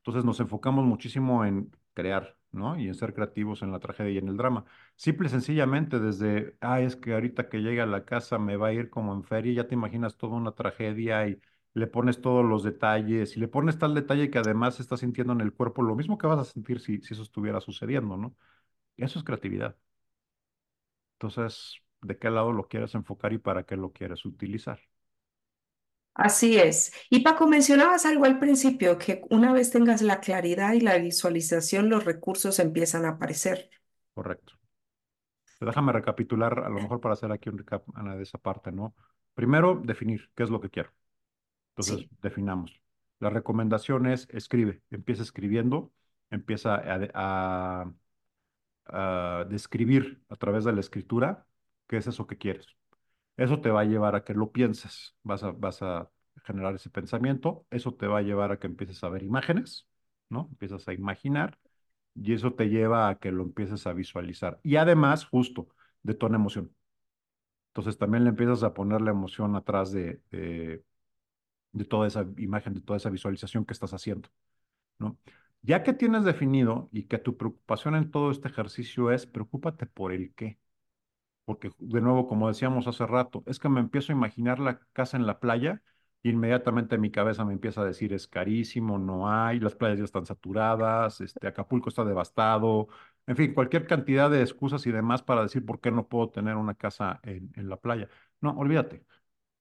[0.03, 2.79] Entonces nos enfocamos muchísimo en crear, ¿no?
[2.79, 4.65] Y en ser creativos en la tragedia y en el drama.
[4.97, 8.69] Simple y sencillamente desde, ah, es que ahorita que llegue a la casa me va
[8.69, 11.41] a ir como en feria, ya te imaginas toda una tragedia y
[11.75, 15.41] le pones todos los detalles y le pones tal detalle que además estás sintiendo en
[15.41, 18.35] el cuerpo lo mismo que vas a sentir si, si eso estuviera sucediendo, ¿no?
[18.99, 19.77] Eso es creatividad.
[21.19, 24.81] Entonces, ¿de qué lado lo quieres enfocar y para qué lo quieres utilizar?
[26.15, 26.93] Así es.
[27.11, 31.89] Y Paco, mencionabas algo al principio, que una vez tengas la claridad y la visualización,
[31.91, 33.71] los recursos empiezan a aparecer.
[34.15, 34.55] Correcto.
[35.61, 38.95] Déjame recapitular, a lo mejor para hacer aquí un recap Ana, de esa parte, ¿no?
[39.35, 40.91] Primero, definir qué es lo que quiero.
[41.73, 42.81] Entonces, Sí, definamos.
[43.21, 45.93] La recomendación es escribe, empieza escribiendo,
[46.31, 47.93] empieza a, a-
[48.87, 51.47] a describir a través de la escritura
[51.89, 52.67] qué es eso que quieres.
[53.37, 56.11] Eso te va a llevar a que lo pienses, vas a, vas a
[56.45, 59.87] generar ese pensamiento, eso te va a llevar a que empieces a ver imágenes,
[60.29, 60.49] ¿no?
[60.53, 61.59] Empiezas a imaginar
[62.15, 64.61] y eso te lleva a que lo empieces a visualizar.
[64.63, 65.69] Y además, justo,
[66.03, 66.75] detona emoción.
[67.71, 70.85] Entonces también le empiezas a poner la emoción atrás de, de,
[71.73, 74.29] de toda esa imagen, de toda esa visualización que estás haciendo,
[74.99, 75.19] ¿no?
[75.63, 80.13] Ya que tienes definido y que tu preocupación en todo este ejercicio es, preocúpate por
[80.13, 80.59] el qué.
[81.45, 85.17] Porque, de nuevo, como decíamos hace rato, es que me empiezo a imaginar la casa
[85.17, 85.83] en la playa
[86.23, 90.05] y inmediatamente mi cabeza me empieza a decir, es carísimo, no hay, las playas ya
[90.05, 92.89] están saturadas, este, Acapulco está devastado,
[93.27, 96.57] en fin, cualquier cantidad de excusas y demás para decir por qué no puedo tener
[96.57, 98.09] una casa en, en la playa.
[98.41, 99.05] No, olvídate.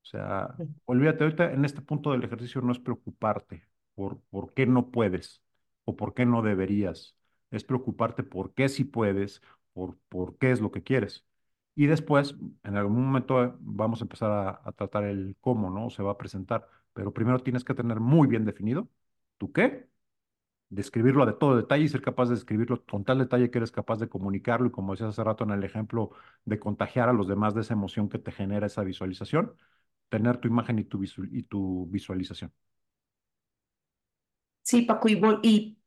[0.04, 4.66] O sea, olvídate, ahorita en este punto del ejercicio no es preocuparte por, por qué
[4.66, 5.42] no puedes
[5.86, 7.16] o por qué no deberías,
[7.52, 9.42] es preocuparte por qué sí puedes,
[9.74, 11.26] por, por qué es lo que quieres.
[11.76, 15.90] Y después, en algún momento, vamos a empezar a, tratar el cómo, ¿no?
[15.90, 18.90] Se va a presentar, pero primero tienes que tener muy bien definido
[19.38, 19.90] tu qué,
[20.70, 24.00] describirlo de todo detalle y ser capaz de describirlo con tal detalle que eres capaz
[24.00, 26.12] de comunicarlo y como decías hace rato en el ejemplo,
[26.46, 29.54] de contagiar a los demás de esa emoción que te genera esa visualización,
[30.10, 32.54] tener tu imagen y tu, y tu visualización.
[34.64, 35.81] Sí, Paco, y, y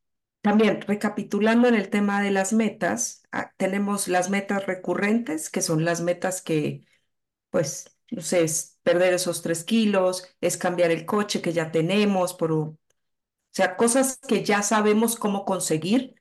[0.44, 5.84] también recapitulando en el tema de las metas, ah, tenemos las metas recurrentes, que son
[5.86, 6.86] las metas que,
[7.50, 12.34] pues, no sé, es perder esos tres kilos, es cambiar el coche que ya tenemos,
[12.34, 12.78] por, o
[13.52, 16.16] sea, cosas que ya sabemos cómo conseguir.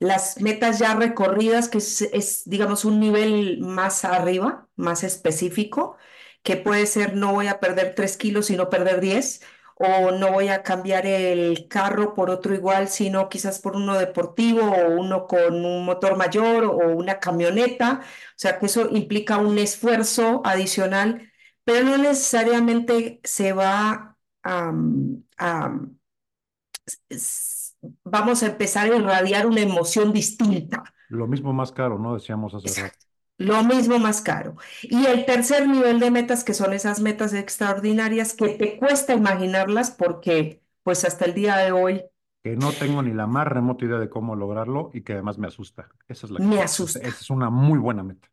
[0.00, 5.96] Las metas ya recorridas, que es, es, digamos, un nivel más arriba, más específico,
[6.42, 9.42] que puede ser no voy a perder 3 kilos, sino perder 10,
[9.76, 14.62] o no voy a cambiar el carro por otro igual, sino quizás por uno deportivo
[14.62, 18.00] o uno con un motor mayor o una camioneta.
[18.02, 18.04] O
[18.36, 21.30] sea, que eso implica un esfuerzo adicional,
[21.64, 24.72] pero no necesariamente se va a,
[25.38, 25.74] a
[27.08, 30.84] es- vamos a empezar a irradiar una emoción distinta.
[31.08, 32.12] Lo mismo más caro, ¿no?
[32.14, 32.98] Decíamos hace rato.
[33.38, 34.56] Lo mismo más caro.
[34.82, 39.90] Y el tercer nivel de metas, que son esas metas extraordinarias que te cuesta imaginarlas
[39.90, 42.04] porque, pues hasta el día de hoy,
[42.42, 45.46] Que no tengo ni la más remota idea de cómo lograrlo y que además me
[45.48, 45.88] asusta.
[46.08, 47.00] Esa es la que me esa asusta.
[47.00, 48.28] esa es una muy buena meta.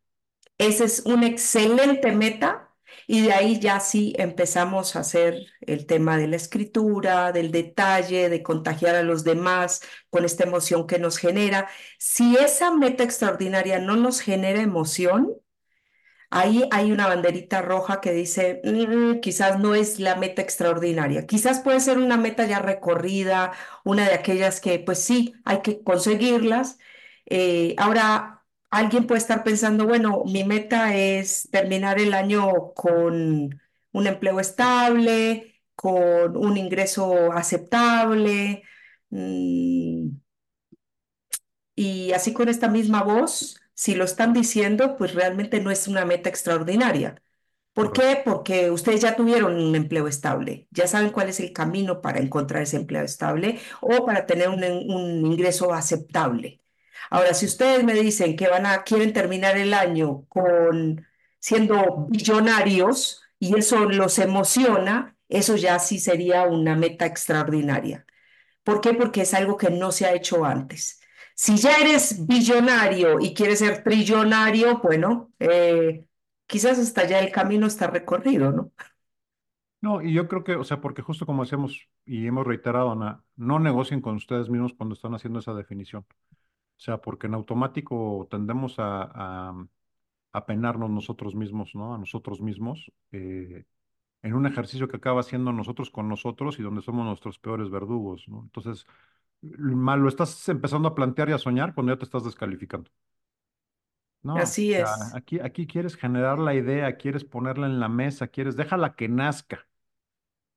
[0.58, 2.71] Esa es una excelente meta
[3.06, 8.28] y de ahí ya sí empezamos a hacer el tema de la escritura, del detalle,
[8.28, 11.68] de contagiar a los demás con esta emoción que nos genera.
[11.98, 15.34] Si esa meta extraordinaria no nos genera emoción,
[16.30, 21.60] Ahí hay una banderita roja que dice, "Mm, quizás no es la meta extraordinaria, quizás
[21.60, 23.52] puede ser una meta ya recorrida,
[23.84, 26.78] una de aquellas que pues sí, hay que conseguirlas.
[27.26, 28.41] Eh, ahora,
[28.72, 33.60] alguien puede estar pensando, bueno, mi meta es terminar el año con
[33.92, 38.64] un empleo estable, con un ingreso aceptable.
[39.10, 40.10] mm,
[41.74, 46.04] y así con esta misma voz, si lo están diciendo, pues realmente no es una
[46.04, 47.22] meta extraordinaria.
[47.74, 48.22] ¿Por qué?
[48.24, 52.62] Porque ustedes ya tuvieron un empleo estable, ya saben cuál es el camino para encontrar
[52.64, 56.61] ese empleo estable o para tener un, un ingreso aceptable.
[57.10, 61.06] Ahora, si ustedes me dicen que van a, quieren terminar el año con
[61.38, 68.06] siendo billonarios y eso los emociona, eso ya sí sería una meta extraordinaria.
[68.64, 68.94] ¿Por qué?
[68.94, 71.00] Porque es algo que no se ha hecho antes.
[71.34, 76.06] Si ya eres billonario y quieres ser trillonario, bueno, eh,
[76.46, 78.72] quizás hasta ya el camino está recorrido, ¿no?
[79.80, 83.24] No, y yo creo que, o sea, porque justo como decíamos y hemos reiterado, Ana,
[83.36, 86.06] no negocien con ustedes mismos cuando están haciendo esa definición.
[86.78, 89.02] O sea, porque en automático tendemos a,
[89.50, 89.66] a,
[90.32, 91.94] a penarnos nosotros mismos, ¿no?
[91.94, 93.64] A nosotros mismos, eh,
[94.22, 98.28] en un ejercicio que acaba siendo nosotros con nosotros y donde somos nuestros peores verdugos,
[98.28, 98.42] ¿no?
[98.42, 98.86] Entonces,
[99.42, 102.90] mal lo estás empezando a plantear y a soñar cuando ya te estás descalificando.
[104.22, 105.16] No, o Así sea, es.
[105.16, 109.66] aquí, aquí quieres generar la idea, quieres ponerla en la mesa, quieres, déjala que nazca,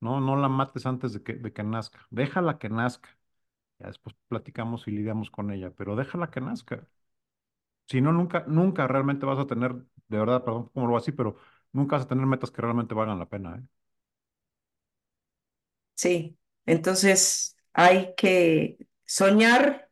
[0.01, 0.21] ¿no?
[0.21, 3.09] No la mates antes de que, de que nazca, déjala que nazca.
[3.79, 6.87] Ya después platicamos y lidiamos con ella, pero déjala que nazca.
[7.87, 9.73] Si no, nunca, nunca realmente vas a tener,
[10.07, 11.37] de verdad, perdón cómo lo así, pero
[11.71, 13.63] nunca vas a tener metas que realmente valgan la pena, ¿eh?
[15.95, 16.37] Sí.
[16.65, 19.89] Entonces hay que soñar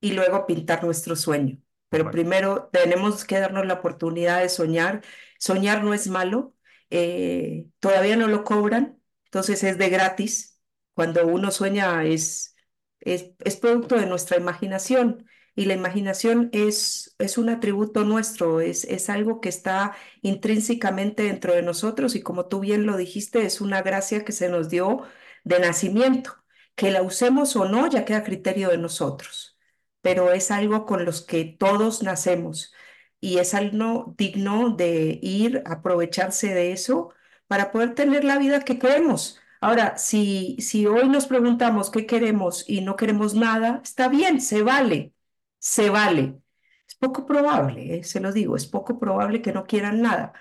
[0.00, 1.58] y luego pintar nuestro sueño.
[1.88, 2.10] Pero Correcto.
[2.10, 5.02] primero tenemos que darnos la oportunidad de soñar.
[5.38, 6.54] Soñar no es malo,
[6.90, 10.60] eh, todavía no lo cobran, entonces es de gratis.
[10.94, 12.56] Cuando uno sueña es,
[13.00, 19.10] es, producto de nuestra imaginación Y la imaginación es, es un atributo nuestro, es, es
[19.10, 23.82] algo que está intrínsecamente dentro de nosotros y como tú bien lo dijiste, es una
[23.82, 25.02] gracia que se nos dio
[25.44, 26.36] de nacimiento.
[26.74, 29.58] Que la usemos o no ya queda a criterio de nosotros,
[30.00, 32.72] pero es algo con los que todos nacemos
[33.20, 37.12] y es algo digno de ir aprovecharse de eso
[37.46, 39.39] para poder tener la vida que queremos.
[39.60, 44.62] Ahora, si, si hoy nos preguntamos qué queremos y no queremos nada, está bien, se
[44.62, 45.12] vale,
[45.58, 46.40] se vale.
[46.88, 50.32] Es poco probable, eh, se lo digo, es poco probable que no quieran nada.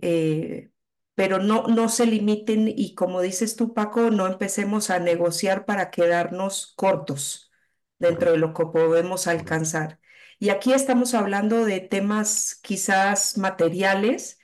[0.00, 0.70] Eh,
[1.14, 5.90] pero no, no se limiten y como dices tú, Paco, no empecemos a negociar para
[5.90, 7.52] quedarnos cortos
[7.98, 10.00] dentro de lo que podemos alcanzar.
[10.38, 14.40] Y aquí estamos hablando de temas quizás materiales.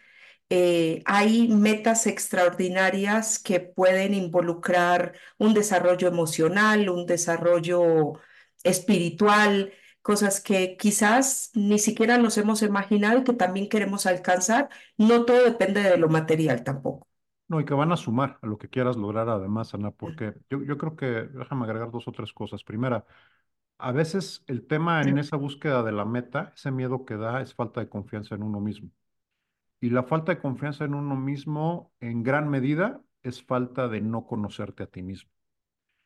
[0.53, 8.15] Eh, hay metas extraordinarias que pueden involucrar un desarrollo emocional, un desarrollo
[8.65, 14.69] espiritual, cosas que quizás ni siquiera nos hemos imaginado y que también queremos alcanzar.
[14.99, 17.07] No todo depende de lo material tampoco.
[17.47, 20.63] No, y que van a sumar a lo que quieras lograr además, Ana, porque yo,
[20.63, 22.65] yo creo que, déjame agregar dos o tres cosas.
[22.65, 23.05] Primera,
[23.79, 27.55] a veces el tema en esa búsqueda de la meta, ese miedo que da es
[27.55, 28.91] falta de confianza en uno mismo.
[29.81, 34.27] Y la falta de confianza en uno mismo, en gran medida, es falta de no
[34.27, 35.31] conocerte a ti mismo.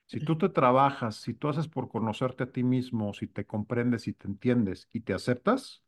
[0.07, 4.03] Si tú te trabajas, si tú haces por conocerte a ti mismo, si te comprendes,
[4.03, 5.85] si te entiendes y te aceptas,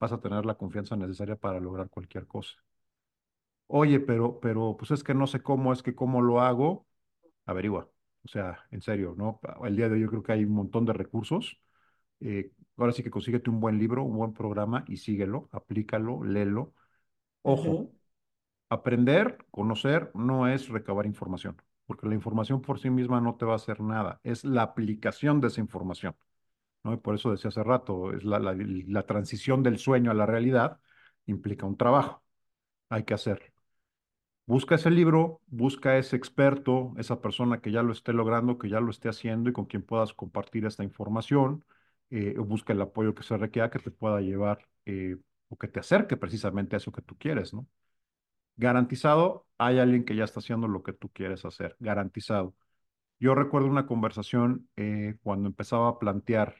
[0.00, 2.56] vas a tener la confianza necesaria para lograr cualquier cosa.
[3.66, 6.86] Oye, pero, pero, pues es que no sé cómo, es que cómo lo hago,
[7.46, 7.90] averigua.
[8.24, 9.40] O sea, en serio, ¿no?
[9.64, 11.60] El día de hoy yo creo que hay un montón de recursos.
[12.20, 16.74] Eh, ahora sí que consíguete un buen libro, un buen programa y síguelo, aplícalo, léelo.
[17.42, 17.90] Ojo,
[18.70, 23.54] aprender, conocer, no es recabar información, porque la información por sí misma no te va
[23.54, 26.16] a hacer nada, es la aplicación de esa información,
[26.84, 26.94] ¿no?
[26.94, 30.26] Y por eso decía hace rato, es la, la, la transición del sueño a la
[30.26, 30.80] realidad
[31.26, 32.22] implica un trabajo,
[32.90, 33.46] hay que hacerlo.
[34.46, 38.80] Busca ese libro, busca ese experto, esa persona que ya lo esté logrando, que ya
[38.80, 41.64] lo esté haciendo y con quien puedas compartir esta información,
[42.10, 45.16] eh, busca el apoyo que se requiera que te pueda llevar eh,
[45.50, 47.68] o que te acerque precisamente a eso que tú quieres, ¿no?
[48.56, 52.54] Garantizado, hay alguien que ya está haciendo lo que tú quieres hacer, garantizado.
[53.20, 56.56] Yo recuerdo una conversación eh, cuando empezaba a plantear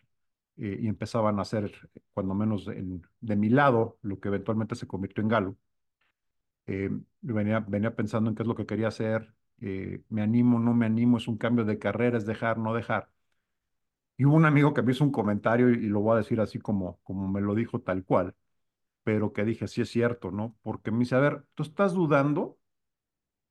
[0.59, 4.87] eh, y empezaban a hacer, cuando menos en- de mi lado, lo que eventualmente se
[4.89, 5.57] convirtió en Galo.
[6.67, 7.65] Eh, venía,
[7.97, 9.35] pensando en qué es lo que quería hacer,
[10.09, 13.11] me animo, no me animo, es un cambio de carrera, es dejar, no dejar.
[14.17, 16.41] Y hubo un amigo que me hizo un comentario y, y lo voy a decir
[16.41, 18.35] así como, como me lo dijo tal cual,
[19.05, 20.57] pero que dije, sí es cierto, ¿no?
[20.63, 22.59] Porque me dice, a ver, tú estás dudando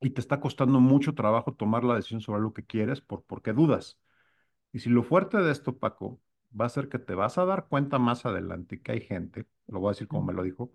[0.01, 3.53] y te está costando mucho trabajo tomar la decisión sobre lo que quieres por, porque
[3.53, 3.99] dudas.
[4.73, 6.21] Y si lo fuerte de esto, Paco,
[6.59, 9.79] va a ser que te vas a dar cuenta más adelante que hay gente, lo
[9.79, 10.71] voy a decir como me lo dijo,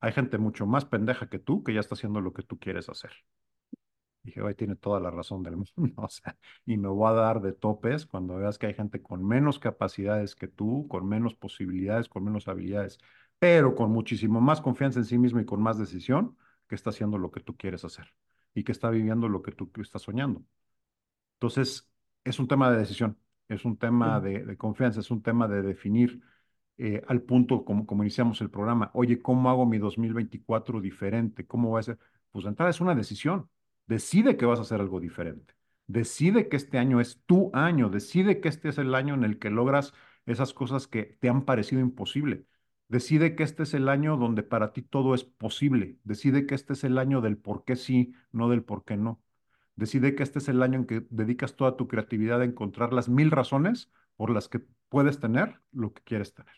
[0.00, 2.88] hay gente mucho más pendeja que tú que ya está haciendo lo que tú quieres
[2.88, 3.12] hacer.
[4.22, 7.40] Dije, hoy tiene toda la razón del mundo, o sea, y me voy a dar
[7.40, 12.08] de topes cuando veas que hay gente con menos capacidades que tú, con menos posibilidades,
[12.08, 12.98] con menos habilidades,
[13.42, 16.36] pero con muchísimo más confianza en sí mismo y con más decisión,
[16.68, 18.06] que está haciendo lo que tú quieres hacer
[18.54, 20.44] y que está viviendo lo que tú, estás soñando.
[21.34, 21.90] Entonces,
[22.24, 25.62] es un tema de decisión, es un tema de, de confianza, es un tema de
[25.62, 26.22] definir
[26.78, 28.92] eh, al punto como, como iniciamos el programa.
[28.94, 31.46] Oye, ¿cómo hago mi 2024 diferente?
[31.46, 31.98] ¿Cómo va a ser?
[32.30, 33.50] Pues de entrada es una decisión.
[33.88, 35.54] Decide que vas a hacer algo diferente.
[35.88, 37.90] Decide que este año es tu año.
[37.90, 39.94] Decide que este es el año en el que logras
[40.26, 42.46] esas cosas que te han parecido imposible.
[42.92, 45.96] Decide que este es el año donde para ti todo es posible.
[46.04, 49.22] Decide que este es el año del por qué sí, no del por qué no.
[49.76, 53.08] Decide que este es el año en que dedicas toda tu creatividad a encontrar las
[53.08, 56.52] mil razones por las que puedes tener lo que quieres tener.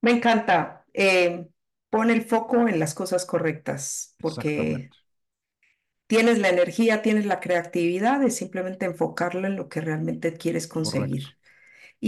[0.00, 0.84] Me encanta.
[0.92, 1.46] Eh,
[1.90, 4.90] pon el foco en las cosas correctas, porque
[6.08, 11.36] tienes la energía, tienes la creatividad de simplemente enfocarlo en lo que realmente quieres correcto.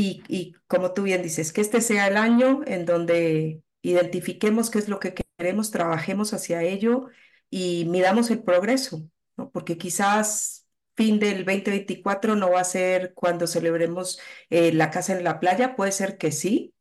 [0.03, 4.89] Y como tú bien dices, que este sea el año en donde identifiquemos qué es
[4.89, 7.09] lo que queremos, trabajemos hacia ello
[7.51, 9.51] y midamos el progreso, ¿no?
[9.51, 10.67] Porque quizás
[10.97, 14.19] fin del 2024 no va a ser cuando celebremos
[14.51, 16.75] eh, la casa en la playa, puede ser que sí,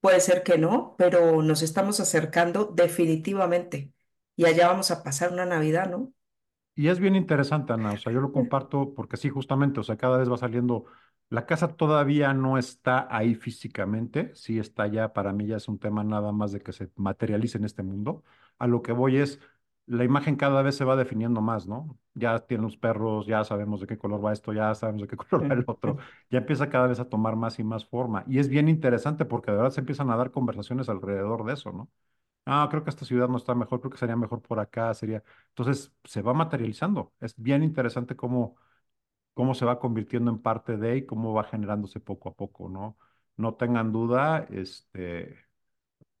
[0.00, 3.92] puede ser que no, pero nos estamos acercando definitivamente
[4.36, 6.12] y allá vamos a pasar una Navidad, ¿no?
[6.76, 9.96] Y es bien interesante, Ana, o sea, yo lo comparto porque sí, justamente, o sea,
[9.96, 10.86] cada vez va saliendo,
[11.30, 15.78] la casa todavía no está ahí físicamente, sí está ya, para mí ya es un
[15.78, 18.22] tema nada más de que se materialice en este mundo.
[18.58, 19.40] A lo que voy es,
[19.86, 21.98] la imagen cada vez se va definiendo más, ¿no?
[22.14, 25.16] Ya tienen los perros, ya sabemos de qué color va esto, ya sabemos de qué
[25.16, 25.96] color va el otro,
[26.30, 28.24] ya empieza cada vez a tomar más y más forma.
[28.28, 31.72] Y es bien interesante porque de verdad se empiezan a dar conversaciones alrededor de eso,
[31.72, 31.90] ¿no?
[32.46, 35.22] Ah, creo que esta ciudad no está mejor, creo que sería mejor por acá, sería.
[35.48, 37.14] Entonces se va materializando.
[37.20, 38.56] Es bien interesante cómo,
[39.34, 42.96] cómo se va convirtiendo en parte de y cómo va generándose poco a poco, ¿no?
[43.36, 45.36] No tengan duda, este,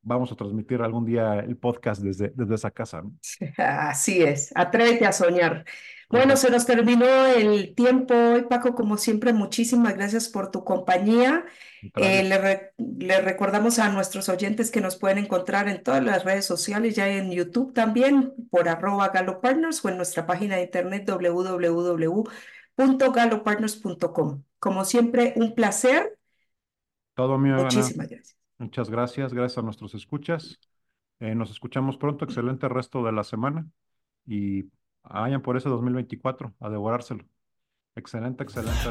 [0.02, 3.12] vamos a transmitir algún día el podcast desde, desde esa casa, ¿no?
[3.56, 5.64] Así es, atrévete a soñar.
[6.10, 11.44] Bueno, se nos terminó el tiempo hoy, Paco, como siempre, muchísimas gracias por tu compañía.
[11.96, 16.24] Eh, le, re- le recordamos a nuestros oyentes que nos pueden encontrar en todas las
[16.24, 20.62] redes sociales, ya en YouTube también, por arroba Galo Partners o en nuestra página de
[20.64, 21.08] internet
[22.76, 24.42] www.galopartners.com.
[24.58, 26.18] Como siempre, un placer.
[27.14, 27.56] Todo mío.
[27.56, 28.36] Muchísimas gracias.
[28.58, 29.32] Muchas gracias.
[29.34, 30.58] Gracias a nuestros escuchas.
[31.20, 32.24] Eh, nos escuchamos pronto.
[32.24, 33.66] Excelente resto de la semana.
[34.26, 34.70] Y
[35.02, 37.24] vayan por ese 2024 a devorárselo.
[37.94, 38.90] Excelente, excelente.